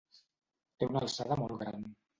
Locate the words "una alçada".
0.89-1.41